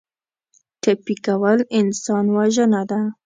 [0.81, 3.01] ټپي کول انسان وژنه ده.